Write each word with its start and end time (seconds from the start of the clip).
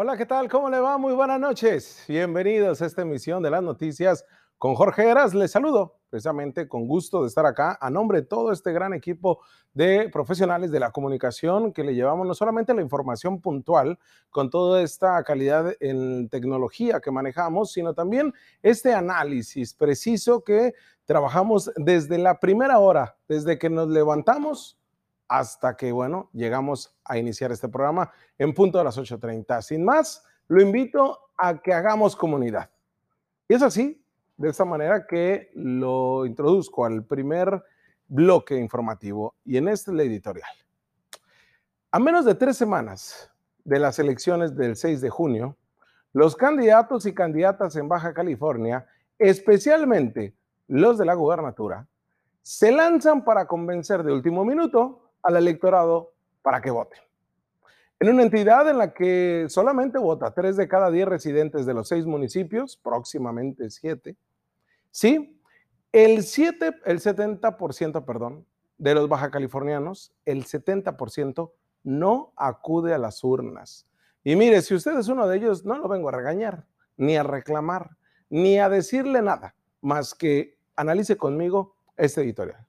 Hola, 0.00 0.16
¿qué 0.16 0.26
tal? 0.26 0.48
¿Cómo 0.48 0.70
le 0.70 0.78
va? 0.78 0.96
Muy 0.96 1.12
buenas 1.12 1.40
noches. 1.40 2.04
Bienvenidos 2.06 2.80
a 2.80 2.86
esta 2.86 3.02
emisión 3.02 3.42
de 3.42 3.50
las 3.50 3.64
noticias 3.64 4.24
con 4.56 4.76
Jorge 4.76 5.02
Heras. 5.02 5.34
Les 5.34 5.50
saludo 5.50 5.96
precisamente 6.08 6.68
con 6.68 6.86
gusto 6.86 7.22
de 7.22 7.26
estar 7.26 7.44
acá 7.44 7.76
a 7.80 7.90
nombre 7.90 8.20
de 8.20 8.26
todo 8.28 8.52
este 8.52 8.72
gran 8.72 8.94
equipo 8.94 9.40
de 9.74 10.08
profesionales 10.08 10.70
de 10.70 10.78
la 10.78 10.92
comunicación 10.92 11.72
que 11.72 11.82
le 11.82 11.96
llevamos 11.96 12.28
no 12.28 12.34
solamente 12.34 12.74
la 12.74 12.80
información 12.80 13.40
puntual 13.40 13.98
con 14.30 14.50
toda 14.50 14.82
esta 14.82 15.20
calidad 15.24 15.74
en 15.80 16.28
tecnología 16.28 17.00
que 17.00 17.10
manejamos, 17.10 17.72
sino 17.72 17.92
también 17.92 18.32
este 18.62 18.94
análisis 18.94 19.74
preciso 19.74 20.44
que 20.44 20.74
trabajamos 21.06 21.72
desde 21.74 22.18
la 22.18 22.38
primera 22.38 22.78
hora, 22.78 23.16
desde 23.26 23.58
que 23.58 23.68
nos 23.68 23.88
levantamos 23.88 24.77
hasta 25.28 25.76
que, 25.76 25.92
bueno, 25.92 26.30
llegamos 26.32 26.98
a 27.04 27.18
iniciar 27.18 27.52
este 27.52 27.68
programa 27.68 28.10
en 28.38 28.54
punto 28.54 28.80
a 28.80 28.84
las 28.84 28.98
8.30. 28.98 29.62
Sin 29.62 29.84
más, 29.84 30.24
lo 30.48 30.62
invito 30.62 31.30
a 31.36 31.58
que 31.60 31.72
hagamos 31.72 32.16
comunidad. 32.16 32.70
Y 33.46 33.54
es 33.54 33.62
así, 33.62 34.02
de 34.36 34.48
esta 34.48 34.64
manera 34.64 35.06
que 35.06 35.50
lo 35.54 36.24
introduzco 36.24 36.84
al 36.84 37.04
primer 37.04 37.62
bloque 38.06 38.56
informativo 38.56 39.34
y 39.44 39.58
en 39.58 39.68
este 39.68 39.90
es 39.90 39.96
la 39.96 40.02
editorial. 40.04 40.48
A 41.90 41.98
menos 41.98 42.24
de 42.24 42.34
tres 42.34 42.56
semanas 42.56 43.30
de 43.64 43.78
las 43.78 43.98
elecciones 43.98 44.56
del 44.56 44.76
6 44.76 45.00
de 45.00 45.10
junio, 45.10 45.56
los 46.12 46.36
candidatos 46.36 47.04
y 47.06 47.14
candidatas 47.14 47.76
en 47.76 47.88
Baja 47.88 48.14
California, 48.14 48.86
especialmente 49.18 50.34
los 50.68 50.96
de 50.98 51.04
la 51.04 51.14
gubernatura, 51.14 51.86
se 52.42 52.72
lanzan 52.72 53.24
para 53.24 53.46
convencer 53.46 54.02
de 54.02 54.12
último 54.12 54.44
minuto 54.44 55.07
al 55.22 55.36
electorado 55.36 56.12
para 56.42 56.60
que 56.60 56.70
voten. 56.70 57.00
En 58.00 58.10
una 58.10 58.22
entidad 58.22 58.68
en 58.70 58.78
la 58.78 58.94
que 58.94 59.46
solamente 59.48 59.98
vota 59.98 60.32
tres 60.32 60.56
de 60.56 60.68
cada 60.68 60.90
diez 60.90 61.08
residentes 61.08 61.66
de 61.66 61.74
los 61.74 61.88
seis 61.88 62.06
municipios, 62.06 62.76
próximamente 62.76 63.70
siete, 63.70 64.16
sí, 64.90 65.40
el, 65.92 66.22
7, 66.22 66.76
el 66.84 67.00
70%, 67.00 68.04
perdón, 68.04 68.46
de 68.76 68.94
los 68.94 69.08
baja 69.08 69.30
californianos, 69.30 70.12
el 70.24 70.44
70% 70.44 71.50
no 71.82 72.32
acude 72.36 72.94
a 72.94 72.98
las 72.98 73.24
urnas. 73.24 73.88
Y 74.22 74.36
mire, 74.36 74.62
si 74.62 74.74
usted 74.74 74.96
es 74.98 75.08
uno 75.08 75.26
de 75.26 75.38
ellos, 75.38 75.64
no 75.64 75.78
lo 75.78 75.88
vengo 75.88 76.08
a 76.10 76.12
regañar, 76.12 76.66
ni 76.96 77.16
a 77.16 77.22
reclamar, 77.22 77.96
ni 78.30 78.58
a 78.58 78.68
decirle 78.68 79.22
nada, 79.22 79.54
más 79.80 80.14
que 80.14 80.58
analice 80.76 81.16
conmigo 81.16 81.74
este 81.96 82.20
editorial. 82.20 82.66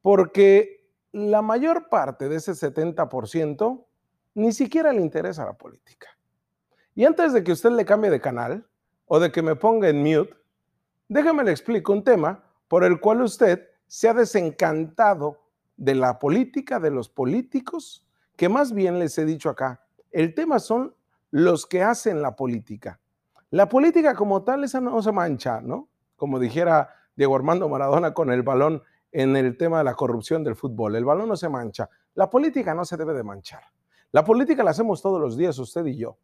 Porque 0.00 0.77
la 1.18 1.42
mayor 1.42 1.88
parte 1.88 2.28
de 2.28 2.36
ese 2.36 2.52
70% 2.52 3.84
ni 4.34 4.52
siquiera 4.52 4.92
le 4.92 5.00
interesa 5.00 5.44
la 5.44 5.54
política. 5.54 6.08
Y 6.94 7.04
antes 7.04 7.32
de 7.32 7.42
que 7.42 7.52
usted 7.52 7.70
le 7.70 7.84
cambie 7.84 8.10
de 8.10 8.20
canal 8.20 8.66
o 9.06 9.18
de 9.18 9.32
que 9.32 9.42
me 9.42 9.56
ponga 9.56 9.88
en 9.88 10.02
mute, 10.02 10.34
déjame 11.08 11.44
le 11.44 11.50
explico 11.50 11.92
un 11.92 12.04
tema 12.04 12.44
por 12.68 12.84
el 12.84 13.00
cual 13.00 13.22
usted 13.22 13.68
se 13.86 14.08
ha 14.08 14.14
desencantado 14.14 15.40
de 15.76 15.94
la 15.94 16.18
política, 16.18 16.78
de 16.78 16.90
los 16.90 17.08
políticos, 17.08 18.06
que 18.36 18.48
más 18.48 18.72
bien 18.72 18.98
les 18.98 19.16
he 19.18 19.24
dicho 19.24 19.48
acá, 19.48 19.84
el 20.10 20.34
tema 20.34 20.58
son 20.58 20.94
los 21.30 21.66
que 21.66 21.82
hacen 21.82 22.22
la 22.22 22.36
política. 22.36 23.00
La 23.50 23.68
política 23.68 24.14
como 24.14 24.42
tal, 24.42 24.64
esa 24.64 24.80
no 24.80 25.02
se 25.02 25.12
mancha, 25.12 25.60
¿no? 25.60 25.88
Como 26.16 26.38
dijera 26.38 26.94
Diego 27.16 27.34
Armando 27.34 27.68
Maradona 27.68 28.12
con 28.12 28.30
el 28.30 28.42
balón 28.42 28.82
en 29.22 29.36
el 29.36 29.56
tema 29.56 29.78
de 29.78 29.84
la 29.84 29.94
corrupción 29.94 30.44
del 30.44 30.54
fútbol. 30.54 30.94
El 30.94 31.04
balón 31.04 31.28
no 31.28 31.36
se 31.36 31.48
mancha. 31.48 31.90
La 32.14 32.30
política 32.30 32.72
no 32.72 32.84
se 32.84 32.96
debe 32.96 33.14
de 33.14 33.24
manchar. 33.24 33.64
La 34.12 34.22
política 34.22 34.62
la 34.62 34.70
hacemos 34.70 35.02
todos 35.02 35.20
los 35.20 35.36
días, 35.36 35.58
usted 35.58 35.84
y 35.86 35.96
yo. 35.96 36.16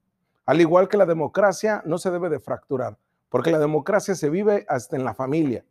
Al 0.47 0.61
igual 0.61 0.89
que 0.89 0.97
la 0.97 1.05
democracia 1.05 1.83
no 1.86 1.98
se 1.98 2.13
debe 2.13 2.29
de 2.29 2.39
fracturar, 2.39 2.96
porque 3.29 3.51
la 3.51 3.58
democracia 3.58 4.14
se 4.14 4.30
vive 4.30 4.64
hasta 4.68 4.95
en 4.95 5.05
la 5.05 5.13
familia, 5.13 5.64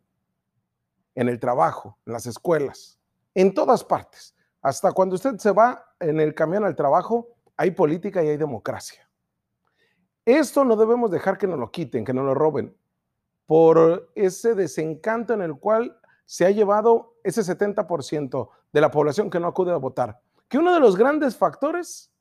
en 1.14 1.30
el 1.30 1.40
trabajo, 1.40 1.96
en 2.04 2.12
las 2.12 2.26
escuelas, 2.26 3.00
en 3.34 3.54
todas 3.54 3.82
partes. 3.84 4.36
Hasta 4.60 4.92
cuando 4.92 5.14
usted 5.14 5.38
se 5.38 5.50
va 5.50 5.94
en 6.00 6.20
el 6.20 6.34
camión 6.34 6.62
al 6.62 6.76
trabajo, 6.76 7.28
hay 7.56 7.70
política 7.70 8.22
y 8.22 8.28
hay 8.28 8.36
democracia. 8.36 9.08
Esto 10.26 10.62
no 10.62 10.76
debemos 10.76 11.10
dejar 11.10 11.38
que 11.38 11.46
nos 11.46 11.58
lo 11.58 11.70
quiten, 11.70 12.04
que 12.04 12.12
nos 12.12 12.26
lo 12.26 12.34
roben, 12.34 12.76
por 13.46 14.10
ese 14.14 14.54
desencanto 14.54 15.32
en 15.32 15.40
el 15.40 15.56
cual 15.58 15.98
se 16.26 16.44
ha 16.44 16.50
llevado 16.50 17.13
ese 17.24 17.42
70% 17.42 18.48
de 18.72 18.80
la 18.80 18.90
población 18.90 19.30
que 19.30 19.40
no 19.40 19.48
acude 19.48 19.72
a 19.72 19.76
votar. 19.76 20.20
Que 20.48 20.58
uno 20.58 20.72
de 20.72 20.78
los 20.78 20.96
grandes 20.96 21.36
factores, 21.36 22.12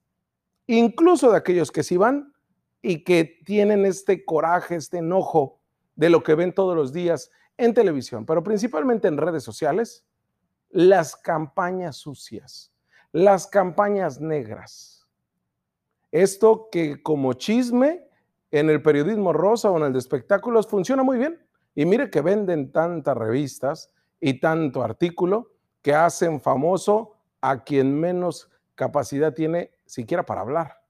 incluso 0.66 1.30
de 1.30 1.38
aquellos 1.38 1.72
que 1.72 1.84
sí 1.84 1.98
van 1.98 2.34
y 2.82 3.04
que 3.04 3.42
tienen 3.46 3.86
este 3.86 4.26
coraje, 4.26 4.76
este 4.76 4.98
enojo 4.98 5.60
de 5.96 6.10
lo 6.10 6.24
que 6.24 6.36
ven 6.36 6.54
todos 6.54 6.76
los 6.76 6.94
días 6.94 7.30
en 7.58 7.74
televisión, 7.74 8.26
pero 8.26 8.42
principalmente 8.42 9.08
en 9.08 9.18
redes 9.18 9.44
sociales, 9.44 10.06
las 10.70 11.16
campañas 11.16 11.98
sucias, 11.98 12.74
las 13.12 13.46
campañas 13.46 14.20
negras. 14.20 15.08
Esto 16.12 16.70
que 16.72 17.04
como 17.04 17.34
chisme 17.34 18.08
en 18.52 18.70
el 18.70 18.82
periodismo 18.82 19.34
rosa 19.34 19.70
o 19.70 19.78
en 19.78 19.84
el 19.84 19.94
de 19.94 20.00
espectáculos 20.00 20.68
funciona 20.68 21.04
muy 21.04 21.18
bien. 21.18 21.40
Y 21.76 21.86
mire 21.86 22.10
que 22.10 22.22
venden 22.22 22.72
tantas 22.72 23.18
revistas 23.18 23.94
y 24.26 24.36
tanto 24.36 24.82
artículo 24.82 25.52
que 25.82 25.94
hacen 25.94 26.40
famoso 26.40 27.18
a 27.42 27.66
quien 27.66 28.00
menos 28.00 28.50
capacidad 28.74 29.34
tiene 29.34 29.72
siquiera 29.86 30.26
para 30.26 30.40
hablar. 30.40 30.82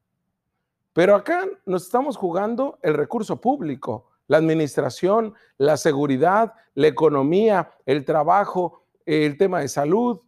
Pero 0.94 1.16
acá 1.16 1.48
nos 1.66 1.86
estamos 1.86 2.16
jugando 2.16 2.78
el 2.84 2.94
recurso 2.94 3.42
público, 3.42 4.06
la 4.28 4.38
administración, 4.38 5.34
la 5.58 5.78
seguridad, 5.78 6.54
la 6.76 6.86
economía, 6.86 7.72
el 7.88 8.06
trabajo, 8.06 8.84
el 9.04 9.36
tema 9.40 9.62
de 9.62 9.68
salud, 9.68 10.22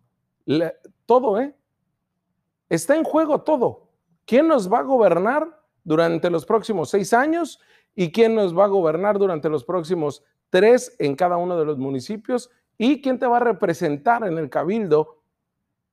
todo, 1.06 1.40
¿eh? 1.40 1.56
Está 2.70 2.96
en 2.96 3.04
juego 3.04 3.44
todo. 3.44 3.92
¿Quién 4.26 4.48
nos 4.48 4.72
va 4.72 4.80
a 4.80 4.84
gobernar 4.84 5.62
durante 5.84 6.32
los 6.32 6.44
próximos 6.44 6.90
seis 6.90 7.14
años 7.14 7.60
y 7.94 8.12
quién 8.12 8.34
nos 8.34 8.58
va 8.58 8.64
a 8.64 8.70
gobernar 8.70 9.20
durante 9.20 9.48
los 9.48 9.64
próximos 9.64 10.24
tres 10.50 10.96
en 10.98 11.16
cada 11.16 11.38
uno 11.38 11.56
de 11.56 11.66
los 11.66 11.78
municipios 11.78 12.50
y 12.78 13.02
quién 13.02 13.20
te 13.20 13.28
va 13.28 13.38
a 13.38 13.42
representar 13.42 14.26
en 14.26 14.38
el 14.38 14.50
cabildo, 14.50 15.22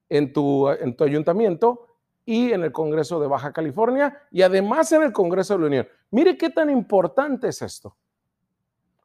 en 0.08 0.32
tu, 0.32 0.68
en 0.68 0.96
tu 0.96 1.04
ayuntamiento 1.04 1.86
y 2.24 2.52
en 2.52 2.62
el 2.62 2.72
Congreso 2.72 3.20
de 3.20 3.26
Baja 3.26 3.52
California 3.52 4.22
y 4.30 4.42
además 4.42 4.92
en 4.92 5.02
el 5.02 5.12
Congreso 5.12 5.54
de 5.54 5.60
la 5.60 5.66
Unión. 5.66 5.88
Mire 6.10 6.36
qué 6.36 6.50
tan 6.50 6.70
importante 6.70 7.48
es 7.48 7.62
esto. 7.62 7.96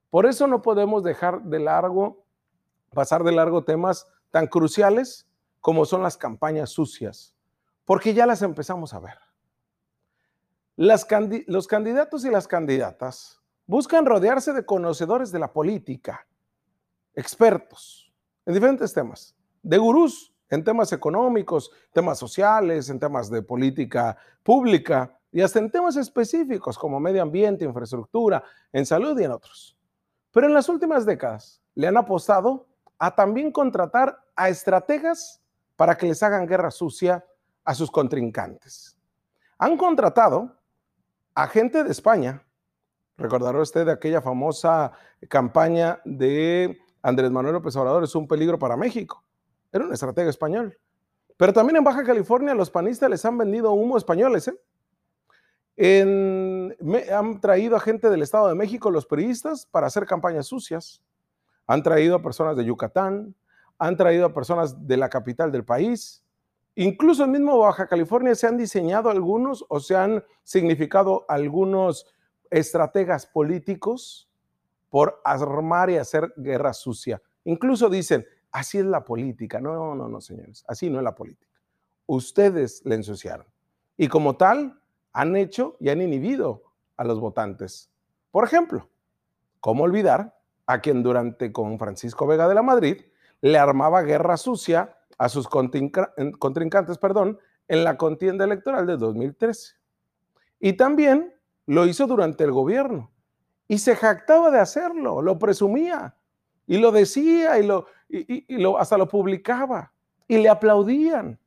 Por 0.10 0.26
eso 0.26 0.48
no 0.48 0.62
podemos 0.62 1.04
dejar 1.04 1.44
de 1.44 1.60
largo, 1.60 2.26
pasar 2.94 3.24
de 3.24 3.32
largo 3.32 3.64
temas 3.64 4.08
tan 4.32 4.48
cruciales 4.48 5.28
como 5.60 5.86
son 5.86 6.04
las 6.04 6.18
campañas 6.18 6.70
sucias, 6.70 7.36
porque 7.86 8.14
ya 8.14 8.26
las 8.26 8.42
empezamos 8.42 8.94
a 8.94 9.00
ver. 9.00 9.18
Los 10.76 11.06
candidatos 11.68 12.24
y 12.24 12.30
las 12.30 12.48
candidatas 12.48 13.42
buscan 13.66 14.06
rodearse 14.06 14.54
de 14.54 14.66
conocedores 14.66 15.32
de 15.32 15.40
la 15.40 15.52
política, 15.52 16.28
expertos 17.18 18.14
en 18.46 18.54
diferentes 18.54 18.94
temas, 18.94 19.36
de 19.64 19.78
gurús 19.78 20.34
en 20.50 20.64
temas 20.64 20.94
económicos, 20.94 21.72
temas 21.92 22.20
sociales, 22.20 22.90
en 22.90 23.00
temas 23.00 23.30
de 23.30 23.42
política 23.42 24.16
pública 24.44 25.20
y 25.32 25.42
hasta 25.42 25.60
en 25.60 25.72
temas 25.72 25.98
específicos 25.98 26.78
como 26.78 27.00
medio 27.00 27.22
ambiente, 27.22 27.66
infraestructura, 27.66 28.44
en 28.72 28.86
salud 28.86 29.20
y 29.20 29.26
en 29.26 29.32
otros. 29.32 29.76
Pero 30.32 30.48
en 30.48 30.54
las 30.54 30.70
últimas 30.70 31.06
décadas 31.06 31.62
le 31.76 31.88
han 31.88 31.98
apostado 31.98 32.68
a 33.00 33.14
también 33.14 33.52
contratar 33.52 34.24
a 34.36 34.48
estrategas 34.50 35.42
para 35.76 35.98
que 35.98 36.06
les 36.06 36.22
hagan 36.24 36.48
guerra 36.48 36.72
sucia 36.72 37.26
a 37.66 37.74
sus 37.74 37.92
contrincantes. 37.92 38.96
Han 39.58 39.76
contratado 39.76 40.56
a 41.34 41.48
gente 41.48 41.84
de 41.84 41.92
España, 41.92 42.44
recordará 43.18 43.60
usted 43.60 43.88
de 43.88 43.92
aquella 43.92 44.22
famosa 44.22 44.92
campaña 45.28 46.00
de 46.06 46.80
Andrés 47.02 47.32
Manuel 47.32 47.56
López 47.56 47.76
Obrador 47.76 48.04
es 48.04 48.16
un 48.16 48.28
peligro 48.28 48.58
para 48.60 48.76
México. 48.76 49.24
Era 49.72 49.86
un 49.86 49.94
estratega 49.94 50.30
español. 50.30 50.78
Pero 51.38 51.54
también 51.54 51.78
en 51.78 51.84
Baja 51.84 52.04
California 52.04 52.54
los 52.56 52.70
panistas 52.72 53.10
les 53.10 53.24
han 53.26 53.38
vendido 53.38 53.72
humo 53.72 53.98
españoles. 53.98 54.48
¿eh? 54.48 54.60
han 57.14 57.40
traído 57.40 57.76
a 57.76 57.80
gente 57.80 58.10
del 58.10 58.24
Estado 58.24 58.48
de 58.48 58.56
México, 58.56 58.90
los 58.90 59.06
periodistas, 59.06 59.68
para 59.68 59.88
hacer 59.88 60.06
campañas 60.06 60.48
sucias. 60.48 61.02
Han 61.68 61.84
traído 61.84 62.16
a 62.16 62.22
personas 62.22 62.58
de 62.58 62.66
Yucatán, 62.66 63.36
han 63.78 63.96
traído 63.96 64.26
a 64.26 64.34
personas 64.34 64.88
de 64.88 64.98
la 64.98 65.10
capital 65.10 65.52
del 65.52 65.64
país. 65.64 66.24
Incluso 66.74 67.24
en 67.24 67.32
mismo 67.32 67.58
Baja 67.60 67.88
California 67.88 68.34
se 68.34 68.48
han 68.48 68.58
diseñado 68.58 69.10
algunos 69.10 69.66
o 69.70 69.80
se 69.80 69.96
han 69.96 70.24
significado 70.44 71.26
algunos 71.28 72.08
estrategas 72.50 73.26
políticos 73.28 74.27
por 74.90 75.22
armar 75.24 75.90
y 75.90 75.98
hacer 75.98 76.34
guerra 76.38 76.74
sucia. 76.74 77.22
Incluso 77.44 77.90
dicen, 77.90 78.26
así 78.52 78.78
es 78.78 78.86
la 78.86 79.04
política. 79.04 79.60
No, 79.60 79.96
no, 79.96 80.08
no, 80.08 80.22
señores, 80.22 80.64
así 80.68 80.90
no 80.90 80.98
es 80.98 81.04
la 81.04 81.16
política. 81.16 81.52
Ustedes 82.06 82.82
le 82.86 82.96
ensuciaron. 82.96 83.46
Y 83.98 84.08
como 84.08 84.38
tal, 84.38 84.80
han 85.12 85.36
hecho 85.36 85.78
y 85.80 85.90
han 85.90 86.02
inhibido 86.02 86.64
a 86.96 87.04
los 87.04 87.20
votantes. 87.20 87.92
Por 88.32 88.44
ejemplo, 88.44 88.90
¿cómo 89.60 89.84
olvidar 89.84 90.38
a 90.66 90.80
quien 90.82 91.04
durante 91.04 91.52
con 91.52 91.80
Francisco 91.80 92.28
Vega 92.28 92.48
de 92.48 92.56
la 92.56 92.62
Madrid 92.62 93.02
le 93.42 93.58
armaba 93.58 94.02
guerra 94.02 94.38
sucia 94.38 94.98
a 95.18 95.30
sus 95.30 95.48
contrincantes 95.48 96.98
perdón, 96.98 97.40
en 97.68 97.84
la 97.84 97.98
contienda 97.98 98.46
electoral 98.46 98.86
de 98.86 98.98
2013? 98.98 99.76
Y 100.60 100.74
también 100.74 101.34
lo 101.66 101.86
hizo 101.86 102.08
durante 102.08 102.44
el 102.44 102.52
gobierno 102.52 103.12
y 103.68 103.78
se 103.78 103.96
jactaba 103.96 104.50
de 104.50 104.60
hacerlo, 104.60 105.22
lo 105.22 105.38
presumía 105.38 106.16
y 106.66 106.78
lo 106.78 106.92
decía 106.92 107.60
y, 107.60 107.64
lo, 107.64 108.78
hasta 108.78 108.98
lo 108.98 109.08
publicaba 109.08 109.94
y 110.28 110.38
le 110.38 110.50
aplaudían. 110.50 111.40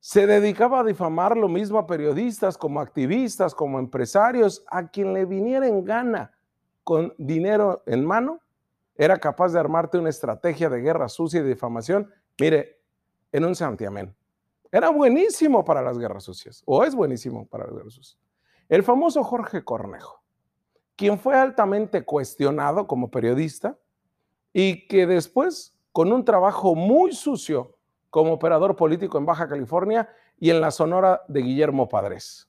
Se 0.00 0.26
dedicaba 0.26 0.80
a 0.80 0.84
difamar 0.84 1.36
lo 1.36 1.48
mismo 1.48 1.78
a 1.78 1.86
periodistas, 1.86 2.56
como 2.56 2.80
activistas, 2.80 3.54
como 3.54 3.78
empresarios, 3.78 4.64
a 4.70 4.88
quien 4.88 5.12
le 5.12 5.24
viniera 5.24 5.66
en 5.66 5.84
gana 5.84 6.32
con 6.84 7.12
dinero 7.18 7.82
en 7.84 8.04
mano, 8.06 8.40
era 8.94 9.18
capaz 9.18 9.52
de 9.52 9.60
armarte 9.60 9.98
una 9.98 10.08
estrategia 10.08 10.70
de 10.70 10.80
guerra 10.80 11.08
sucia 11.08 11.40
y 11.40 11.44
difamación. 11.44 12.10
Mire, 12.40 12.80
en 13.30 13.44
un 13.44 13.54
santiamén. 13.54 14.14
Era 14.72 14.90
buenísimo 14.90 15.64
para 15.64 15.82
las 15.82 15.98
guerras 15.98 16.24
sucias, 16.24 16.62
o 16.66 16.84
es 16.84 16.94
buenísimo 16.94 17.46
para 17.46 17.66
las 17.66 17.74
guerras 17.74 17.94
sucias. 17.94 18.27
El 18.68 18.82
famoso 18.82 19.24
Jorge 19.24 19.64
Cornejo, 19.64 20.22
quien 20.94 21.18
fue 21.18 21.34
altamente 21.36 22.04
cuestionado 22.04 22.86
como 22.86 23.10
periodista 23.10 23.78
y 24.52 24.86
que 24.88 25.06
después, 25.06 25.74
con 25.92 26.12
un 26.12 26.24
trabajo 26.24 26.74
muy 26.74 27.12
sucio, 27.12 27.76
como 28.10 28.32
operador 28.32 28.76
político 28.76 29.18
en 29.18 29.26
Baja 29.26 29.48
California 29.48 30.08
y 30.38 30.50
en 30.50 30.60
la 30.60 30.70
Sonora 30.70 31.22
de 31.28 31.40
Guillermo 31.40 31.88
Padres. 31.88 32.48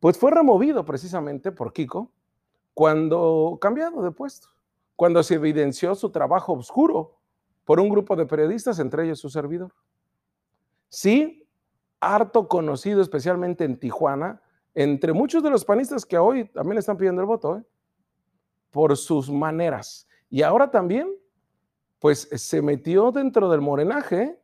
Pues 0.00 0.18
fue 0.18 0.30
removido 0.30 0.84
precisamente 0.84 1.52
por 1.52 1.72
Kiko 1.72 2.10
cuando 2.74 3.58
cambiado 3.60 4.02
de 4.02 4.10
puesto, 4.10 4.48
cuando 4.96 5.22
se 5.22 5.34
evidenció 5.34 5.94
su 5.94 6.10
trabajo 6.10 6.54
oscuro 6.54 7.18
por 7.64 7.78
un 7.78 7.88
grupo 7.88 8.16
de 8.16 8.26
periodistas, 8.26 8.78
entre 8.78 9.04
ellos 9.04 9.20
su 9.20 9.30
servidor. 9.30 9.72
Sí, 10.88 11.46
harto 12.00 12.48
conocido 12.48 13.00
especialmente 13.00 13.64
en 13.64 13.78
Tijuana, 13.78 14.42
entre 14.74 15.12
muchos 15.12 15.42
de 15.42 15.50
los 15.50 15.64
panistas 15.64 16.06
que 16.06 16.18
hoy 16.18 16.48
también 16.48 16.78
están 16.78 16.96
pidiendo 16.96 17.20
el 17.20 17.26
voto, 17.26 17.58
¿eh? 17.58 17.64
por 18.70 18.96
sus 18.96 19.30
maneras. 19.30 20.08
Y 20.30 20.42
ahora 20.42 20.70
también 20.70 21.14
pues 21.98 22.28
se 22.32 22.62
metió 22.62 23.12
dentro 23.12 23.48
del 23.48 23.60
morenaje 23.60 24.40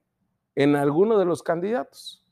en 0.54 0.76
alguno 0.76 1.18
de 1.18 1.24
los 1.24 1.42
candidatos. 1.42 2.24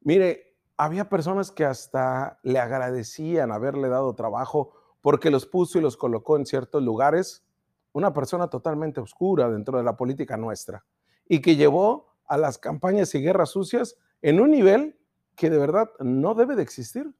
Mire, 0.00 0.56
había 0.76 1.08
personas 1.08 1.52
que 1.52 1.64
hasta 1.64 2.40
le 2.42 2.58
agradecían 2.58 3.52
haberle 3.52 3.88
dado 3.88 4.14
trabajo 4.14 4.72
porque 5.00 5.30
los 5.30 5.46
puso 5.46 5.78
y 5.78 5.82
los 5.82 5.96
colocó 5.96 6.36
en 6.36 6.46
ciertos 6.46 6.82
lugares. 6.82 7.44
Una 7.92 8.12
persona 8.12 8.48
totalmente 8.48 9.00
oscura 9.00 9.48
dentro 9.48 9.78
de 9.78 9.84
la 9.84 9.96
política 9.96 10.36
nuestra 10.36 10.84
y 11.28 11.40
que 11.40 11.56
llevó 11.56 12.16
a 12.26 12.36
las 12.36 12.58
campañas 12.58 13.14
y 13.14 13.20
guerras 13.20 13.50
sucias 13.50 13.96
en 14.22 14.40
un 14.40 14.50
nivel 14.50 14.98
que 15.36 15.50
de 15.50 15.58
verdad 15.58 15.90
no 16.00 16.34
debe 16.34 16.56
de 16.56 16.62
existir. 16.62 17.12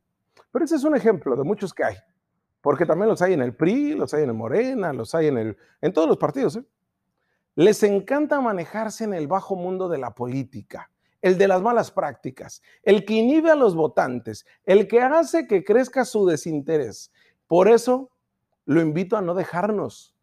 Pero 0.50 0.64
ese 0.64 0.76
es 0.76 0.84
un 0.84 0.96
ejemplo 0.96 1.36
de 1.36 1.44
muchos 1.44 1.74
que 1.74 1.84
hay 1.84 1.96
porque 2.64 2.86
también 2.86 3.10
los 3.10 3.20
hay 3.20 3.34
en 3.34 3.42
el 3.42 3.54
PRI, 3.54 3.92
los 3.92 4.14
hay 4.14 4.22
en 4.22 4.30
el 4.30 4.34
Morena, 4.34 4.94
los 4.94 5.14
hay 5.14 5.26
en, 5.26 5.36
el, 5.36 5.58
en 5.82 5.92
todos 5.92 6.08
los 6.08 6.16
partidos. 6.16 6.56
¿eh? 6.56 6.64
Les 7.56 7.82
encanta 7.82 8.40
manejarse 8.40 9.04
en 9.04 9.12
el 9.12 9.26
bajo 9.26 9.54
mundo 9.54 9.90
de 9.90 9.98
la 9.98 10.14
política, 10.14 10.90
el 11.20 11.36
de 11.36 11.46
las 11.46 11.60
malas 11.60 11.90
prácticas, 11.90 12.62
el 12.82 13.04
que 13.04 13.12
inhibe 13.12 13.50
a 13.50 13.54
los 13.54 13.74
votantes, 13.74 14.46
el 14.64 14.88
que 14.88 15.02
hace 15.02 15.46
que 15.46 15.62
crezca 15.62 16.06
su 16.06 16.24
desinterés. 16.24 17.12
Por 17.48 17.68
eso 17.68 18.10
lo 18.64 18.80
invito 18.80 19.18
a 19.18 19.20
no 19.20 19.34
dejarnos, 19.34 20.16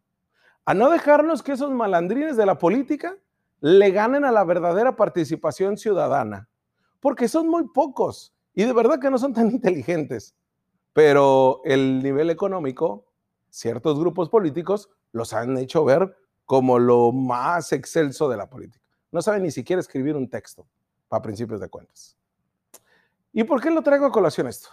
a 0.64 0.74
no 0.74 0.90
dejarnos 0.90 1.44
que 1.44 1.52
esos 1.52 1.70
malandrines 1.70 2.36
de 2.36 2.44
la 2.44 2.58
política 2.58 3.16
le 3.60 3.92
ganen 3.92 4.24
a 4.24 4.32
la 4.32 4.42
verdadera 4.42 4.96
participación 4.96 5.76
ciudadana, 5.76 6.48
porque 7.02 7.28
son 7.28 7.48
muy 7.48 7.68
pocos 7.68 8.32
y 8.54 8.64
de 8.64 8.72
verdad 8.72 8.98
que 8.98 9.10
no 9.10 9.18
son 9.18 9.34
tan 9.34 9.50
inteligentes 9.50 10.34
pero 10.92 11.62
el 11.64 12.02
nivel 12.02 12.30
económico, 12.30 13.06
ciertos 13.50 13.98
grupos 13.98 14.28
políticos 14.28 14.90
los 15.12 15.32
han 15.32 15.56
hecho 15.58 15.84
ver 15.84 16.16
como 16.44 16.78
lo 16.78 17.12
más 17.12 17.72
excelso 17.72 18.28
de 18.28 18.36
la 18.36 18.50
política. 18.50 18.84
No 19.10 19.22
saben 19.22 19.42
ni 19.42 19.50
siquiera 19.50 19.80
escribir 19.80 20.16
un 20.16 20.28
texto 20.28 20.66
para 21.08 21.22
principios 21.22 21.60
de 21.60 21.68
cuentas. 21.68 22.16
¿Y 23.32 23.44
por 23.44 23.60
qué 23.60 23.70
lo 23.70 23.82
traigo 23.82 24.06
a 24.06 24.12
colación 24.12 24.46
esto? 24.46 24.68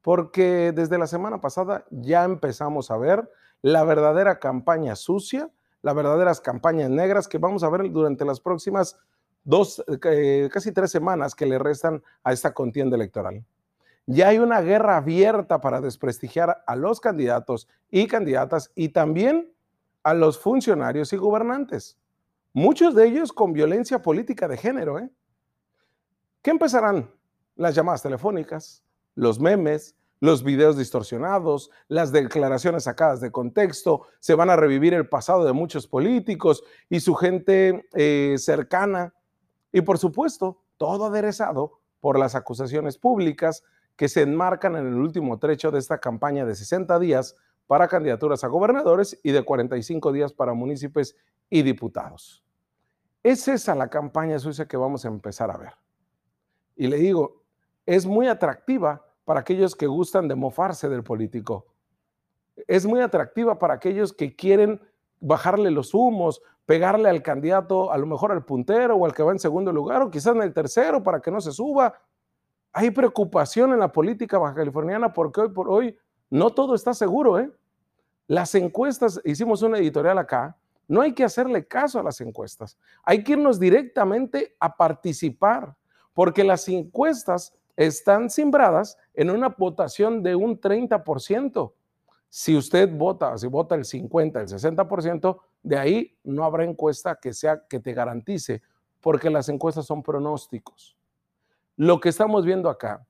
Porque 0.00 0.72
desde 0.72 0.98
la 0.98 1.06
semana 1.06 1.40
pasada 1.40 1.84
ya 1.90 2.24
empezamos 2.24 2.90
a 2.90 2.96
ver 2.96 3.30
la 3.60 3.84
verdadera 3.84 4.38
campaña 4.38 4.96
sucia, 4.96 5.50
las 5.82 5.94
verdaderas 5.94 6.40
campañas 6.40 6.90
negras 6.90 7.28
que 7.28 7.38
vamos 7.38 7.62
a 7.62 7.68
ver 7.68 7.90
durante 7.90 8.24
las 8.24 8.40
próximas 8.40 8.98
dos, 9.44 9.84
eh, 10.04 10.48
casi 10.52 10.72
tres 10.72 10.90
semanas 10.90 11.34
que 11.34 11.46
le 11.46 11.58
restan 11.58 12.02
a 12.22 12.32
esta 12.32 12.52
contienda 12.52 12.96
electoral. 12.96 13.44
Ya 14.06 14.28
hay 14.28 14.38
una 14.38 14.60
guerra 14.60 14.96
abierta 14.96 15.60
para 15.60 15.80
desprestigiar 15.80 16.64
a 16.66 16.76
los 16.76 17.00
candidatos 17.00 17.68
y 17.90 18.08
candidatas 18.08 18.72
y 18.74 18.88
también 18.88 19.52
a 20.02 20.14
los 20.14 20.38
funcionarios 20.38 21.12
y 21.12 21.16
gobernantes. 21.16 21.98
Muchos 22.52 22.94
de 22.94 23.06
ellos 23.06 23.32
con 23.32 23.52
violencia 23.52 24.02
política 24.02 24.48
de 24.48 24.56
género. 24.56 24.98
¿eh? 24.98 25.08
¿Qué 26.42 26.50
empezarán? 26.50 27.10
Las 27.54 27.74
llamadas 27.74 28.02
telefónicas, 28.02 28.82
los 29.14 29.38
memes, 29.38 29.96
los 30.20 30.44
videos 30.44 30.76
distorsionados, 30.76 31.70
las 31.88 32.12
declaraciones 32.12 32.84
sacadas 32.84 33.20
de 33.20 33.32
contexto, 33.32 34.06
se 34.20 34.34
van 34.34 34.50
a 34.50 34.56
revivir 34.56 34.94
el 34.94 35.08
pasado 35.08 35.44
de 35.44 35.52
muchos 35.52 35.86
políticos 35.86 36.62
y 36.88 37.00
su 37.00 37.14
gente 37.14 37.88
eh, 37.92 38.36
cercana. 38.38 39.14
Y 39.72 39.80
por 39.80 39.98
supuesto, 39.98 40.62
todo 40.76 41.06
aderezado 41.06 41.80
por 42.00 42.18
las 42.18 42.34
acusaciones 42.34 42.98
públicas 42.98 43.64
que 43.96 44.08
se 44.08 44.22
enmarcan 44.22 44.76
en 44.76 44.86
el 44.86 44.94
último 44.94 45.38
trecho 45.38 45.70
de 45.70 45.78
esta 45.78 45.98
campaña 45.98 46.44
de 46.44 46.54
60 46.54 46.98
días 46.98 47.36
para 47.66 47.88
candidaturas 47.88 48.44
a 48.44 48.48
gobernadores 48.48 49.18
y 49.22 49.32
de 49.32 49.44
45 49.44 50.12
días 50.12 50.32
para 50.32 50.52
municipios 50.52 51.16
y 51.48 51.62
diputados. 51.62 52.44
Es 53.22 53.46
esa 53.48 53.74
la 53.74 53.88
campaña 53.88 54.38
sucia 54.38 54.66
que 54.66 54.76
vamos 54.76 55.04
a 55.04 55.08
empezar 55.08 55.50
a 55.50 55.56
ver. 55.56 55.72
Y 56.76 56.88
le 56.88 56.96
digo, 56.96 57.42
es 57.86 58.06
muy 58.06 58.26
atractiva 58.26 59.06
para 59.24 59.40
aquellos 59.40 59.76
que 59.76 59.86
gustan 59.86 60.28
de 60.28 60.34
mofarse 60.34 60.88
del 60.88 61.04
político. 61.04 61.66
Es 62.66 62.84
muy 62.84 63.00
atractiva 63.00 63.58
para 63.58 63.74
aquellos 63.74 64.12
que 64.12 64.34
quieren 64.34 64.80
bajarle 65.22 65.70
los 65.70 65.94
humos, 65.94 66.42
pegarle 66.66 67.08
al 67.08 67.22
candidato, 67.22 67.92
a 67.92 67.96
lo 67.96 68.06
mejor 68.06 68.32
al 68.32 68.44
puntero 68.44 68.96
o 68.96 69.06
al 69.06 69.14
que 69.14 69.22
va 69.22 69.32
en 69.32 69.38
segundo 69.38 69.72
lugar, 69.72 70.02
o 70.02 70.10
quizás 70.10 70.34
en 70.34 70.42
el 70.42 70.52
tercero 70.52 71.02
para 71.02 71.20
que 71.20 71.30
no 71.30 71.40
se 71.40 71.52
suba, 71.52 71.94
hay 72.72 72.90
preocupación 72.90 73.72
en 73.72 73.78
la 73.78 73.92
política 73.92 74.38
baja 74.38 74.54
californiana 74.54 75.12
porque 75.12 75.42
hoy 75.42 75.48
por 75.50 75.70
hoy 75.70 75.96
no 76.28 76.50
todo 76.50 76.74
está 76.74 76.92
seguro. 76.92 77.38
¿eh? 77.38 77.50
Las 78.26 78.54
encuestas, 78.54 79.20
hicimos 79.24 79.62
una 79.62 79.78
editorial 79.78 80.18
acá, 80.18 80.56
no 80.88 81.00
hay 81.00 81.12
que 81.12 81.24
hacerle 81.24 81.66
caso 81.66 82.00
a 82.00 82.02
las 82.02 82.20
encuestas, 82.20 82.76
hay 83.04 83.22
que 83.22 83.32
irnos 83.32 83.60
directamente 83.60 84.56
a 84.58 84.76
participar, 84.76 85.74
porque 86.12 86.42
las 86.42 86.68
encuestas 86.68 87.54
están 87.76 88.28
simbradas 88.28 88.98
en 89.14 89.30
una 89.30 89.48
votación 89.50 90.22
de 90.22 90.34
un 90.34 90.60
30%. 90.60 91.72
Si 92.34 92.56
usted 92.56 92.88
vota, 92.90 93.36
si 93.36 93.46
vota 93.46 93.74
el 93.74 93.84
50, 93.84 94.40
el 94.40 94.48
60%, 94.48 95.38
de 95.62 95.76
ahí 95.76 96.18
no 96.24 96.44
habrá 96.44 96.64
encuesta 96.64 97.16
que 97.20 97.34
sea 97.34 97.66
que 97.68 97.78
te 97.78 97.92
garantice, 97.92 98.62
porque 99.02 99.28
las 99.28 99.50
encuestas 99.50 99.84
son 99.84 100.02
pronósticos. 100.02 100.96
Lo 101.76 102.00
que 102.00 102.08
estamos 102.08 102.46
viendo 102.46 102.70
acá 102.70 103.06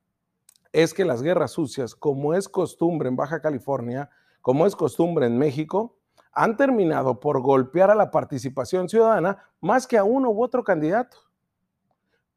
es 0.72 0.92
que 0.92 1.04
las 1.04 1.22
guerras 1.22 1.52
sucias, 1.52 1.94
como 1.94 2.34
es 2.34 2.48
costumbre 2.48 3.08
en 3.08 3.14
Baja 3.14 3.40
California, 3.40 4.10
como 4.40 4.66
es 4.66 4.74
costumbre 4.74 5.26
en 5.26 5.38
México, 5.38 5.96
han 6.32 6.56
terminado 6.56 7.20
por 7.20 7.40
golpear 7.40 7.92
a 7.92 7.94
la 7.94 8.10
participación 8.10 8.88
ciudadana 8.88 9.38
más 9.60 9.86
que 9.86 9.98
a 9.98 10.02
uno 10.02 10.30
u 10.30 10.42
otro 10.42 10.64
candidato. 10.64 11.18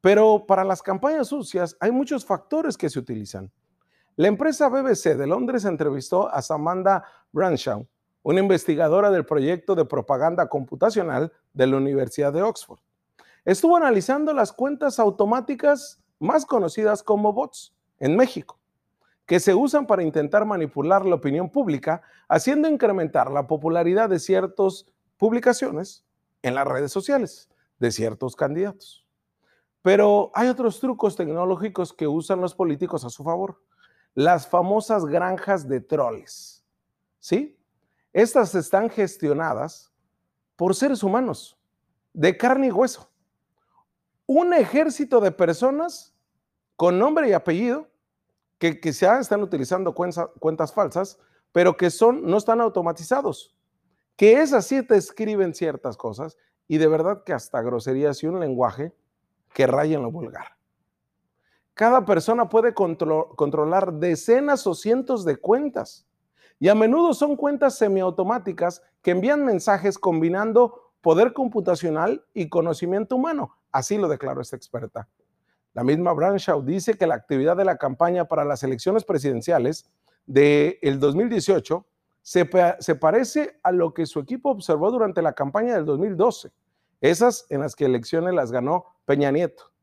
Pero 0.00 0.46
para 0.46 0.62
las 0.62 0.82
campañas 0.82 1.26
sucias 1.26 1.76
hay 1.80 1.90
muchos 1.90 2.24
factores 2.24 2.76
que 2.76 2.88
se 2.88 3.00
utilizan. 3.00 3.50
La 4.18 4.28
empresa 4.28 4.70
BBC 4.70 5.14
de 5.14 5.26
Londres 5.26 5.66
entrevistó 5.66 6.32
a 6.32 6.40
Samantha 6.40 7.04
Branshaw, 7.32 7.86
una 8.22 8.40
investigadora 8.40 9.10
del 9.10 9.26
proyecto 9.26 9.74
de 9.74 9.84
propaganda 9.84 10.48
computacional 10.48 11.34
de 11.52 11.66
la 11.66 11.76
Universidad 11.76 12.32
de 12.32 12.40
Oxford. 12.40 12.78
Estuvo 13.44 13.76
analizando 13.76 14.32
las 14.32 14.54
cuentas 14.54 14.98
automáticas 14.98 16.02
más 16.18 16.46
conocidas 16.46 17.02
como 17.02 17.34
bots 17.34 17.74
en 17.98 18.16
México, 18.16 18.58
que 19.26 19.38
se 19.38 19.54
usan 19.54 19.86
para 19.86 20.02
intentar 20.02 20.46
manipular 20.46 21.04
la 21.04 21.16
opinión 21.16 21.50
pública, 21.50 22.00
haciendo 22.26 22.70
incrementar 22.70 23.30
la 23.30 23.46
popularidad 23.46 24.08
de 24.08 24.18
ciertas 24.18 24.86
publicaciones 25.18 26.06
en 26.40 26.54
las 26.54 26.66
redes 26.66 26.90
sociales 26.90 27.50
de 27.78 27.90
ciertos 27.90 28.34
candidatos. 28.34 29.04
Pero 29.82 30.30
hay 30.32 30.48
otros 30.48 30.80
trucos 30.80 31.16
tecnológicos 31.16 31.92
que 31.92 32.08
usan 32.08 32.40
los 32.40 32.54
políticos 32.54 33.04
a 33.04 33.10
su 33.10 33.22
favor. 33.22 33.60
Las 34.16 34.48
famosas 34.48 35.04
granjas 35.04 35.68
de 35.68 35.80
troles. 35.80 36.64
¿Sí? 37.20 37.60
Estas 38.14 38.54
están 38.54 38.88
gestionadas 38.88 39.92
por 40.56 40.74
seres 40.74 41.02
humanos, 41.02 41.58
de 42.14 42.34
carne 42.34 42.68
y 42.68 42.70
hueso. 42.72 43.10
Un 44.24 44.54
ejército 44.54 45.20
de 45.20 45.32
personas 45.32 46.14
con 46.76 46.98
nombre 46.98 47.28
y 47.28 47.34
apellido 47.34 47.90
que, 48.58 48.80
se 48.94 49.06
están 49.20 49.42
utilizando 49.42 49.94
cuentas 49.94 50.72
falsas, 50.72 51.18
pero 51.52 51.76
que 51.76 51.90
son, 51.90 52.24
no 52.24 52.38
están 52.38 52.62
automatizados. 52.62 53.54
Que 54.16 54.40
es 54.40 54.54
así, 54.54 54.80
escriben 54.88 55.54
ciertas 55.54 55.98
cosas 55.98 56.38
y 56.66 56.78
de 56.78 56.88
verdad 56.88 57.22
que 57.22 57.34
hasta 57.34 57.60
groserías 57.60 58.22
y 58.22 58.28
un 58.28 58.40
lenguaje 58.40 58.94
que 59.52 59.66
raya 59.66 59.96
en 59.96 60.02
lo 60.02 60.10
vulgar. 60.10 60.55
Cada 61.76 62.06
persona 62.06 62.48
puede 62.48 62.72
controlar 62.72 63.92
decenas 63.92 64.66
o 64.66 64.74
cientos 64.74 65.26
de 65.26 65.36
cuentas 65.36 66.06
y 66.58 66.68
a 66.68 66.74
menudo 66.74 67.12
son 67.12 67.36
cuentas 67.36 67.76
semiautomáticas 67.76 68.82
que 69.02 69.10
envían 69.10 69.44
mensajes 69.44 69.98
combinando 69.98 70.94
poder 71.02 71.34
computacional 71.34 72.24
y 72.32 72.48
conocimiento 72.48 73.16
humano. 73.16 73.58
Así 73.72 73.98
lo 73.98 74.08
declaró 74.08 74.40
esta 74.40 74.56
experta. 74.56 75.06
La 75.74 75.84
misma 75.84 76.14
Branshaw 76.14 76.62
dice 76.62 76.94
que 76.94 77.06
la 77.06 77.16
actividad 77.16 77.58
de 77.58 77.66
la 77.66 77.76
campaña 77.76 78.24
para 78.24 78.46
las 78.46 78.62
elecciones 78.62 79.04
presidenciales 79.04 79.90
del 80.24 80.78
el 80.80 80.98
2018 80.98 81.84
se, 82.22 82.48
se 82.78 82.94
parece 82.94 83.60
a 83.62 83.70
lo 83.70 83.92
que 83.92 84.06
su 84.06 84.18
equipo 84.18 84.48
observó 84.48 84.90
durante 84.90 85.20
la 85.20 85.34
campaña 85.34 85.74
del 85.74 85.84
2012, 85.84 86.52
esas 87.02 87.44
en 87.50 87.60
las 87.60 87.76
que 87.76 87.84
elecciones 87.84 88.32
las 88.32 88.50
ganó 88.50 88.86
Peña 89.04 89.30
Nieto. 89.30 89.75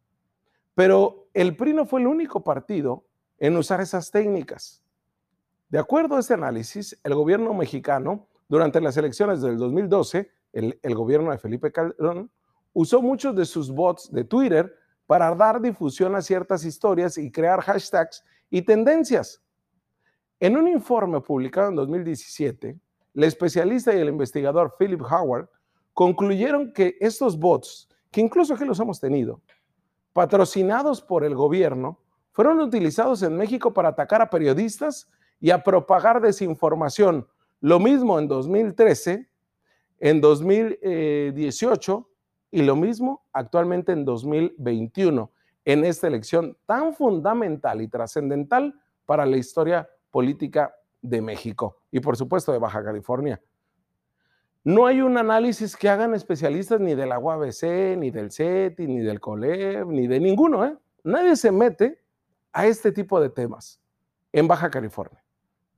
Pero 0.76 1.28
el 1.34 1.56
PRI 1.56 1.74
no 1.74 1.86
fue 1.86 2.02
el 2.02 2.08
único 2.08 2.44
partido 2.44 3.06
en 3.38 3.58
usar 3.58 3.82
esas 3.82 4.12
técnicas. 4.12 4.84
De 5.70 5.80
acuerdo 5.80 6.16
a 6.16 6.20
este 6.20 6.36
análisis, 6.36 7.00
el 7.04 7.16
gobierno 7.16 7.54
mexicano, 7.54 8.28
durante 8.48 8.80
las 8.80 8.96
elecciones 8.98 9.42
del 9.42 9.58
2012, 9.58 10.32
el, 10.54 10.96
gobierno 10.96 11.32
de 11.32 11.40
Felipe 11.40 11.72
Calderón, 11.72 12.32
usó 12.74 13.02
muchos 13.02 13.36
de 13.36 13.46
sus 13.46 13.72
bots 13.72 14.12
de 14.12 14.24
Twitter 14.24 14.74
para 15.08 15.34
dar 15.36 15.60
difusión 15.60 16.16
a 16.16 16.22
ciertas 16.22 16.64
historias 16.64 17.18
y 17.18 17.32
crear 17.32 17.62
hashtags 17.62 18.24
y 18.50 18.62
tendencias. 18.62 19.42
En 20.40 20.58
un 20.58 20.68
informe 20.68 21.22
publicado 21.22 21.70
en 21.70 21.76
2017, 21.76 22.80
el 23.16 23.24
especialista 23.24 23.96
y 23.96 24.00
el 24.00 24.10
investigador 24.10 24.76
Philip 24.78 25.02
Howard 25.02 25.50
concluyeron 25.94 26.72
que 26.74 26.98
estos 27.00 27.38
bots, 27.38 27.90
que 28.12 28.22
incluso 28.22 28.54
aquí 28.54 28.66
los 28.66 28.80
hemos 28.80 29.00
tenido, 29.00 29.42
patrocinados 30.14 31.02
por 31.02 31.24
el 31.24 31.36
gobierno, 31.36 32.00
fueron 32.32 32.60
utilizados 32.60 33.22
en 33.24 33.36
México 33.36 33.74
para 33.74 33.90
atacar 33.90 34.22
a 34.22 34.30
periodistas 34.30 35.10
y 35.40 35.52
a 35.52 35.64
propagar 35.64 36.22
desinformación. 36.22 37.28
Lo 37.60 37.80
mismo 37.80 38.18
en 38.20 38.28
2013, 38.28 39.28
en 40.00 40.22
2018 40.22 42.10
y 42.52 42.62
lo 42.62 42.76
mismo 42.76 43.24
actualmente 43.34 43.92
en 43.92 44.06
2021, 44.06 45.32
en 45.66 45.86
esta 45.86 46.08
elección 46.08 46.58
tan 46.66 46.94
fundamental 46.94 47.82
y 47.82 47.88
trascendental 47.88 48.80
para 49.06 49.26
la 49.26 49.38
historia 49.38 49.90
política 50.12 50.76
de 51.02 51.22
México 51.22 51.78
y 51.92 52.00
por 52.00 52.16
supuesto 52.18 52.52
de 52.52 52.60
Baja 52.60 52.84
California. 52.84 53.42
No 54.66 54.86
hay 54.86 55.02
un 55.02 55.18
análisis 55.18 55.76
que 55.76 55.90
hagan 55.90 56.14
especialistas 56.14 56.80
ni 56.80 56.96
de 56.96 57.06
la 57.06 57.20
UABC, 57.20 57.98
ni 57.98 58.12
del 58.12 58.32
CETI, 58.32 58.88
ni 58.88 59.00
del 59.00 59.20
COLEB, 59.20 59.88
ni 59.88 60.08
de 60.08 60.22
ninguno. 60.22 60.66
¿eh? 60.66 60.78
Nadie 61.04 61.36
se 61.36 61.52
mete 61.52 62.02
a 62.54 62.66
este 62.66 62.94
tipo 62.94 63.20
de 63.20 63.30
temas 63.30 63.82
en 64.32 64.48
Baja 64.48 64.70
California, 64.70 65.22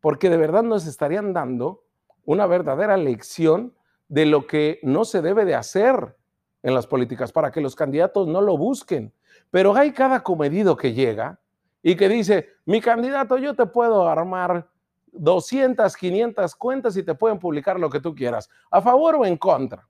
porque 0.01 0.30
de 0.30 0.38
verdad 0.38 0.62
nos 0.62 0.86
estarían 0.86 1.34
dando 1.34 1.84
una 2.25 2.46
verdadera 2.46 2.96
lección 2.96 3.74
de 4.08 4.27
lo 4.27 4.46
que 4.46 4.80
no 4.84 5.04
se 5.04 5.24
debe 5.24 5.46
de 5.46 5.56
hacer 5.56 6.15
en 6.62 6.75
las 6.75 6.86
políticas 6.86 7.32
para 7.32 7.51
que 7.51 7.62
los 7.62 7.75
candidatos 7.75 8.27
no 8.27 8.39
lo 8.39 8.56
busquen. 8.56 9.13
Pero 9.50 9.75
hay 9.75 9.94
cada 9.94 10.22
comedido 10.22 10.77
que 10.77 10.94
llega 10.94 11.39
y 11.82 11.96
que 11.96 12.08
dice, 12.08 12.50
mi 12.65 12.82
candidato, 12.82 13.38
yo 13.38 13.56
te 13.56 13.65
puedo 13.65 14.08
armar 14.08 14.68
200, 15.17 15.95
500 15.95 16.55
cuentas 16.55 16.98
y 16.98 17.03
te 17.03 17.15
pueden 17.15 17.39
publicar 17.39 17.79
lo 17.79 17.89
que 17.89 18.00
tú 18.00 18.13
quieras, 18.13 18.50
a 18.69 18.81
favor 18.81 19.15
o 19.15 19.25
en 19.25 19.38
contra. 19.38 19.88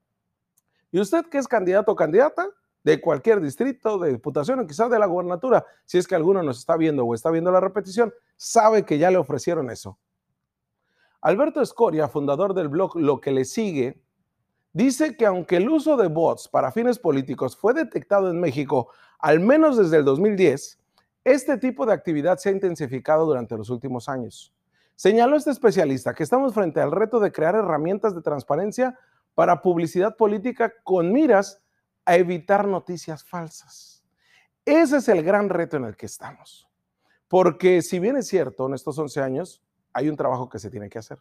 Y 0.91 0.99
usted 0.99 1.25
que 1.25 1.37
es 1.37 1.47
candidato 1.47 1.91
o 1.91 1.95
candidata 1.95 2.47
de 2.83 3.01
cualquier 3.01 3.41
distrito, 3.41 3.97
de 3.97 4.11
diputación 4.11 4.59
o 4.59 4.67
quizás 4.67 4.89
de 4.89 4.99
la 4.99 5.07
gubernatura, 5.07 5.65
si 5.85 5.97
es 5.97 6.07
que 6.07 6.15
alguno 6.15 6.43
nos 6.43 6.59
está 6.59 6.77
viendo 6.77 7.03
o 7.03 7.13
está 7.15 7.31
viendo 7.31 7.51
la 7.51 7.59
repetición, 7.59 8.13
sabe 8.37 8.85
que 8.85 8.97
ya 8.97 9.09
le 9.09 9.17
ofrecieron 9.17 9.69
eso. 9.71 9.97
Alberto 11.21 11.61
Escoria, 11.61 12.07
fundador 12.07 12.53
del 12.53 12.69
blog 12.69 12.95
Lo 12.95 13.19
que 13.19 13.31
le 13.31 13.45
sigue, 13.45 13.99
dice 14.71 15.17
que 15.17 15.25
aunque 15.25 15.57
el 15.57 15.67
uso 15.67 15.97
de 15.97 16.07
bots 16.07 16.47
para 16.47 16.71
fines 16.71 16.99
políticos 16.99 17.57
fue 17.57 17.73
detectado 17.73 18.29
en 18.29 18.39
México 18.39 18.89
al 19.17 19.39
menos 19.39 19.77
desde 19.77 19.97
el 19.97 20.05
2010, 20.05 20.79
este 21.23 21.57
tipo 21.57 21.85
de 21.87 21.93
actividad 21.93 22.37
se 22.37 22.49
ha 22.49 22.51
intensificado 22.51 23.25
durante 23.25 23.57
los 23.57 23.71
últimos 23.71 24.07
años. 24.07 24.54
Señaló 24.95 25.35
este 25.35 25.51
especialista 25.51 26.13
que 26.13 26.23
estamos 26.23 26.53
frente 26.53 26.79
al 26.79 26.91
reto 26.91 27.19
de 27.19 27.31
crear 27.31 27.55
herramientas 27.55 28.15
de 28.15 28.21
transparencia 28.21 28.97
para 29.33 29.61
publicidad 29.61 30.15
política 30.15 30.73
con 30.83 31.11
miras 31.11 31.61
a 32.05 32.15
evitar 32.15 32.67
noticias 32.67 33.23
falsas. 33.23 34.03
Ese 34.63 34.97
es 34.97 35.09
el 35.09 35.21
gran 35.23 35.49
reto 35.49 35.77
en 35.77 35.83
el 35.83 35.97
que 35.97 36.05
estamos. 36.05 36.67
Porque 37.27 37.81
si 37.81 37.99
bien 37.99 38.15
es 38.15 38.27
cierto, 38.27 38.67
en 38.67 38.73
estos 38.73 38.97
11 38.97 39.21
años 39.21 39.61
hay 39.91 40.07
un 40.07 40.15
trabajo 40.15 40.47
que 40.49 40.59
se 40.59 40.69
tiene 40.69 40.89
que 40.89 40.99
hacer. 40.99 41.19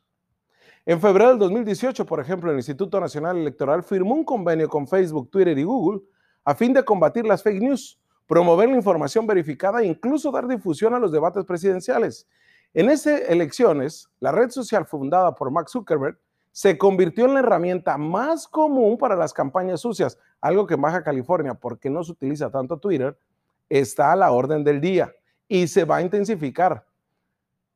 En 0.86 1.00
febrero 1.00 1.30
del 1.30 1.38
2018, 1.38 2.06
por 2.06 2.20
ejemplo, 2.20 2.50
el 2.50 2.58
Instituto 2.58 3.00
Nacional 3.00 3.38
Electoral 3.38 3.82
firmó 3.82 4.14
un 4.14 4.24
convenio 4.24 4.68
con 4.68 4.86
Facebook, 4.86 5.30
Twitter 5.30 5.58
y 5.58 5.64
Google 5.64 6.02
a 6.44 6.54
fin 6.54 6.72
de 6.72 6.84
combatir 6.84 7.24
las 7.24 7.42
fake 7.42 7.60
news, 7.60 7.98
promover 8.26 8.68
la 8.68 8.76
información 8.76 9.26
verificada 9.26 9.80
e 9.80 9.86
incluso 9.86 10.30
dar 10.30 10.46
difusión 10.46 10.94
a 10.94 10.98
los 10.98 11.10
debates 11.10 11.44
presidenciales. 11.44 12.28
En 12.74 12.90
esas 12.90 13.20
elecciones, 13.28 14.10
la 14.18 14.32
red 14.32 14.50
social 14.50 14.84
fundada 14.84 15.32
por 15.36 15.48
Mark 15.52 15.70
Zuckerberg 15.70 16.18
se 16.50 16.76
convirtió 16.76 17.24
en 17.26 17.34
la 17.34 17.40
herramienta 17.40 17.96
más 17.96 18.48
común 18.48 18.98
para 18.98 19.14
las 19.14 19.32
campañas 19.32 19.80
sucias, 19.80 20.18
algo 20.40 20.66
que 20.66 20.74
Baja 20.74 21.04
California, 21.04 21.54
porque 21.54 21.88
no 21.88 22.02
se 22.02 22.10
utiliza 22.10 22.50
tanto 22.50 22.78
Twitter, 22.78 23.16
está 23.68 24.10
a 24.10 24.16
la 24.16 24.32
orden 24.32 24.64
del 24.64 24.80
día 24.80 25.12
y 25.46 25.68
se 25.68 25.84
va 25.84 25.96
a 25.96 26.02
intensificar. 26.02 26.84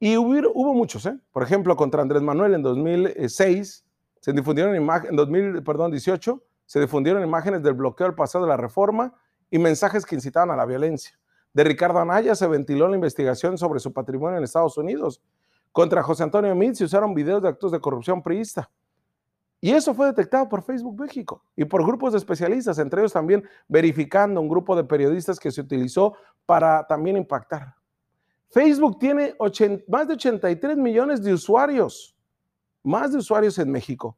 Y 0.01 0.17
hubo, 0.17 0.75
muchos, 0.75 1.07
¿eh? 1.07 1.17
por 1.31 1.45
ejemplo, 1.45 1.77
contra 1.77 2.03
Andrés 2.03 2.23
Manuel 2.23 2.55
en 2.55 2.63
2006, 2.63 3.85
se 4.21 4.33
difundieron 4.33 4.75
imágenes, 4.75 5.11
en 5.11 5.17
2018, 5.17 6.43
se 6.67 6.81
difundieron 6.81 7.23
imágenes 7.23 7.63
del 7.63 7.75
bloqueo 7.75 8.09
del 8.09 8.17
pasado 8.17 8.45
de 8.45 8.51
la 8.51 8.57
reforma 8.57 9.15
y 9.49 9.59
mensajes 9.59 10.05
que 10.05 10.17
incitaban 10.17 10.51
a 10.51 10.57
la 10.57 10.67
violencia 10.67 11.17
de 11.53 11.65
Ricardo 11.65 11.99
Anaya 11.99 12.35
se 12.35 12.47
ventiló 12.47 12.89
la 12.89 12.97
investigación 12.97 13.59
sobre 13.59 13.81
su 13.81 13.93
patrimonio 13.93 14.39
en 14.39 14.45
Estados 14.45 14.77
Unidos. 14.79 15.23
Contra 15.73 16.03
José 16.03 16.23
Antonio 16.23 16.55
Meade 16.55 16.75
se 16.77 16.85
usaron 16.85 17.15
videos 17.15 17.43
de 17.43 17.49
actos 17.49 17.73
de 17.73 17.81
corrupción 17.81 18.23
priista. 18.23 18.71
Y 19.61 19.73
eso 19.73 19.93
fue 19.93 20.07
detectado 20.07 20.49
por 20.49 20.63
Facebook 20.63 21.01
México 21.01 21.43
y 21.57 21.65
por 21.65 21.85
grupos 21.85 22.13
de 22.13 22.19
especialistas, 22.19 22.79
entre 22.79 23.01
ellos 23.01 23.13
también 23.13 23.43
verificando 23.67 24.41
un 24.41 24.49
grupo 24.49 24.77
de 24.77 24.85
periodistas 24.85 25.41
que 25.41 25.51
se 25.51 25.61
utilizó 25.61 26.15
para 26.47 26.87
también 26.87 27.17
impactar. 27.17 27.75
Facebook 28.51 28.99
tiene 28.99 29.35
más 29.89 30.07
de 30.07 30.15
83 30.15 30.77
millones 30.77 31.23
de 31.23 31.33
usuarios, 31.33 32.17
más 32.83 33.13
de 33.13 33.19
usuarios 33.19 33.59
en 33.59 33.71
México. 33.71 34.17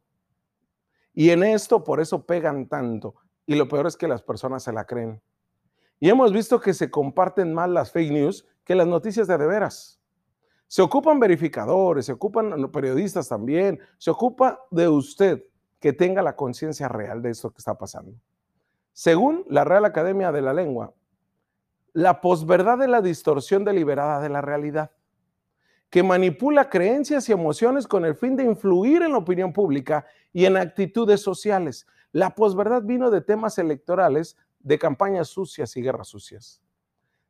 Y 1.13 1.31
en 1.31 1.43
esto, 1.43 1.83
por 1.83 2.01
eso 2.01 2.25
pegan 2.25 2.69
tanto. 2.69 3.15
Y 3.47 3.57
lo 3.57 3.67
peor 3.67 3.87
es 3.87 3.97
que 3.97 4.07
las 4.07 4.23
personas 4.23 4.63
se 4.63 4.73
la 4.73 4.85
creen. 4.85 5.21
Y 6.01 6.09
hemos 6.09 6.33
visto 6.33 6.59
que 6.61 6.73
se 6.73 6.91
comparten 6.91 7.53
más 7.53 7.69
las 7.69 7.93
fake 7.93 8.11
news 8.11 8.47
que 8.65 8.75
las 8.75 8.87
noticias 8.87 9.29
de 9.29 9.37
de 9.37 9.47
veras. 9.47 10.01
Se 10.67 10.83
ocupan 10.83 11.21
verificadores, 11.21 12.07
se 12.07 12.13
ocupan 12.13 12.71
periodistas 12.71 13.29
también, 13.29 13.81
se 13.99 14.11
ocupa 14.11 14.61
de 14.71 14.89
usted 14.89 15.45
que 15.79 15.93
tenga 15.93 16.23
la 16.23 16.37
conciencia 16.37 16.89
real 16.89 17.21
de 17.23 17.31
esto 17.31 17.51
que 17.51 17.59
está 17.59 17.77
pasando. 17.77 18.13
Según 18.93 19.45
la 19.49 19.65
Real 19.65 19.85
Academia 19.85 20.33
de 20.33 20.43
la 20.43 20.55
Lengua, 20.55 20.95
la 21.93 22.21
posverdad 22.21 22.83
es 22.83 22.89
la 22.89 23.03
distorsión 23.03 23.65
deliberada 23.65 24.21
de 24.21 24.29
la 24.29 24.41
realidad, 24.41 24.93
que 25.91 26.03
manipula 26.03 26.71
creencias 26.71 27.29
y 27.29 27.33
emociones 27.33 27.89
con 27.89 28.05
el 28.05 28.15
fin 28.15 28.37
de 28.37 28.45
influir 28.45 29.03
en 29.03 29.13
la 29.13 29.19
opinión 29.19 29.53
pública 29.53 30.07
y 30.33 30.45
en 30.45 30.57
actitudes 30.57 31.21
sociales. 31.21 31.87
La 32.13 32.31
posverdad 32.31 32.83
vino 32.83 33.11
de 33.11 33.23
temas 33.23 33.59
electorales 33.59 34.37
de 34.61 34.79
campañas 34.79 35.29
sucias 35.29 35.77
y 35.77 35.83
guerras 35.83 36.09
sucias. 36.09 36.61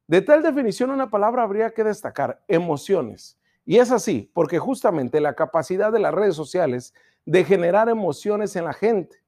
De 0.07 0.23
tal 0.23 0.43
definición, 0.43 0.91
una 0.91 1.11
palabra 1.11 1.43
habría 1.43 1.71
que 1.71 1.85
destacar, 1.85 2.43
emociones. 2.49 3.39
Y 3.65 3.79
es 3.79 3.93
así, 3.93 4.31
porque 4.35 4.59
justamente 4.59 5.21
la 5.21 5.35
capacidad 5.35 5.93
de 5.93 6.01
las 6.01 6.13
redes 6.13 6.35
sociales 6.35 6.95
de 7.25 7.45
generar 7.45 7.89
emociones 7.89 8.57
en 8.57 8.65
la 8.65 8.73
gente. 8.73 9.19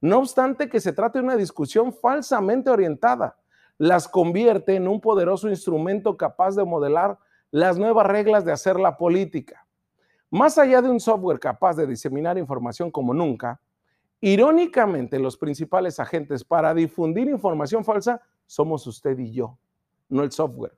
No 0.00 0.18
obstante 0.18 0.68
que 0.68 0.80
se 0.80 0.92
trate 0.92 1.18
de 1.18 1.24
una 1.24 1.36
discusión 1.36 1.92
falsamente 1.92 2.70
orientada, 2.70 3.38
las 3.78 4.08
convierte 4.08 4.74
en 4.74 4.88
un 4.88 5.00
poderoso 5.00 5.48
instrumento 5.48 6.16
capaz 6.16 6.56
de 6.56 6.64
modelar 6.64 7.18
las 7.52 7.78
nuevas 7.78 8.06
reglas 8.06 8.44
de 8.44 8.52
hacer 8.52 8.80
la 8.80 8.96
política. 8.96 9.66
Más 10.30 10.58
allá 10.58 10.82
de 10.82 10.90
un 10.90 10.98
software 10.98 11.38
capaz 11.38 11.76
de 11.76 11.86
diseminar 11.86 12.38
información 12.38 12.90
como 12.90 13.14
nunca, 13.14 13.60
irónicamente 14.22 15.18
los 15.18 15.36
principales 15.36 16.00
agentes 16.00 16.44
para 16.44 16.72
difundir 16.72 17.28
información 17.28 17.84
falsa 17.84 18.22
somos 18.46 18.86
usted 18.86 19.18
y 19.18 19.32
yo, 19.32 19.58
no 20.08 20.22
el 20.22 20.32
software. 20.32 20.76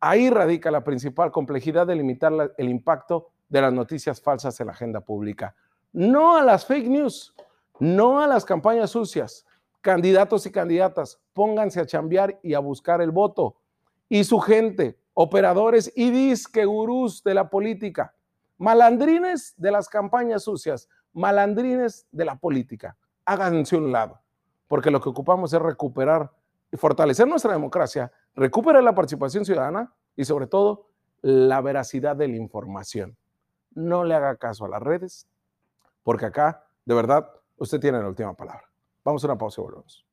Ahí 0.00 0.28
radica 0.28 0.70
la 0.70 0.84
principal 0.84 1.32
complejidad 1.32 1.86
de 1.86 1.96
limitar 1.96 2.32
el 2.58 2.68
impacto 2.68 3.30
de 3.48 3.62
las 3.62 3.72
noticias 3.72 4.20
falsas 4.20 4.60
en 4.60 4.66
la 4.66 4.74
agenda 4.74 5.00
pública. 5.00 5.56
No 5.92 6.36
a 6.36 6.42
las 6.42 6.66
fake 6.66 6.88
news, 6.88 7.34
no 7.78 8.20
a 8.20 8.26
las 8.26 8.44
campañas 8.44 8.90
sucias. 8.90 9.46
Candidatos 9.80 10.44
y 10.44 10.50
candidatas, 10.50 11.20
pónganse 11.32 11.80
a 11.80 11.86
chambear 11.86 12.38
y 12.42 12.52
a 12.52 12.58
buscar 12.58 13.00
el 13.00 13.12
voto. 13.12 13.56
Y 14.10 14.24
su 14.24 14.40
gente, 14.40 14.98
operadores 15.14 15.90
y 15.96 16.10
disque 16.10 16.66
gurús 16.66 17.22
de 17.22 17.32
la 17.32 17.48
política, 17.48 18.14
malandrines 18.58 19.54
de 19.56 19.70
las 19.70 19.88
campañas 19.88 20.42
sucias, 20.44 20.88
malandrines 21.14 22.06
de 22.12 22.24
la 22.24 22.36
política. 22.36 22.96
Háganse 23.24 23.76
un 23.76 23.90
lado, 23.90 24.20
porque 24.68 24.90
lo 24.90 25.00
que 25.00 25.08
ocupamos 25.08 25.52
es 25.52 25.62
recuperar 25.62 26.30
y 26.70 26.76
fortalecer 26.76 27.26
nuestra 27.26 27.52
democracia, 27.52 28.12
recuperar 28.34 28.82
la 28.82 28.94
participación 28.94 29.44
ciudadana 29.44 29.94
y 30.16 30.24
sobre 30.24 30.46
todo 30.46 30.88
la 31.22 31.60
veracidad 31.60 32.16
de 32.16 32.28
la 32.28 32.36
información. 32.36 33.16
No 33.74 34.04
le 34.04 34.14
haga 34.14 34.36
caso 34.36 34.66
a 34.66 34.68
las 34.68 34.82
redes, 34.82 35.26
porque 36.02 36.26
acá, 36.26 36.66
de 36.84 36.94
verdad, 36.94 37.30
usted 37.56 37.80
tiene 37.80 37.98
la 38.00 38.08
última 38.08 38.34
palabra. 38.34 38.68
Vamos 39.04 39.24
a 39.24 39.28
una 39.28 39.38
pausa 39.38 39.60
y 39.60 39.64
volvemos. 39.64 40.03